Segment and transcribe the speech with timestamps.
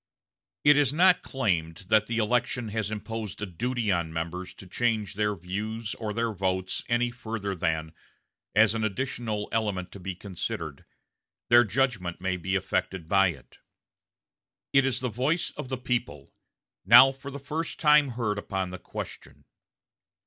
[0.63, 5.13] It is not claimed that the election has imposed a duty on members to change
[5.13, 7.93] their views or their votes any further than,
[8.55, 10.85] as an additional element to be considered,
[11.49, 13.59] their judgment may be affected by it.
[14.73, 16.33] It is the voice of the people,
[16.83, 19.45] now for the first time heard upon the question.